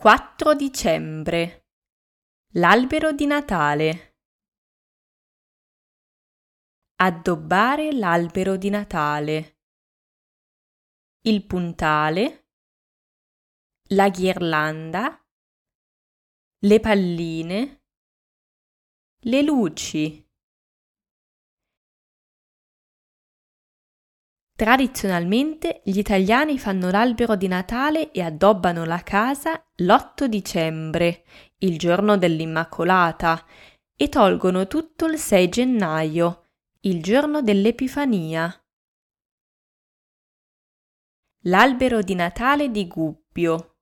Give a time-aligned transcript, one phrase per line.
[0.00, 1.66] 4 dicembre.
[2.52, 4.14] L'albero di Natale.
[7.00, 9.58] Addobbare l'albero di Natale.
[11.22, 12.46] Il puntale.
[13.88, 15.20] La ghirlanda.
[16.60, 17.82] Le palline.
[19.22, 20.27] Le luci.
[24.58, 31.22] Tradizionalmente gli italiani fanno l'albero di Natale e addobbano la casa l'8 dicembre,
[31.58, 33.46] il giorno dell'Immacolata,
[33.94, 36.48] e tolgono tutto il 6 gennaio,
[36.80, 38.52] il giorno dell'Epifania.
[41.42, 43.76] L'albero di Natale di Gubbio.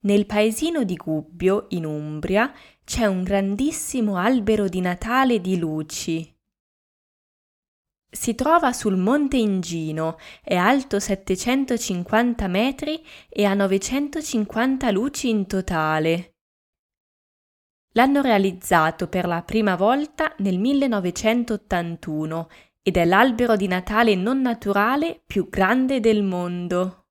[0.00, 6.35] Nel paesino di Gubbio, in Umbria, c'è un grandissimo albero di Natale di luci.
[8.16, 16.36] Si trova sul Monte Ingino, è alto 750 metri e ha 950 luci in totale.
[17.92, 22.48] L'hanno realizzato per la prima volta nel 1981
[22.82, 27.05] ed è l'albero di Natale non naturale più grande del mondo.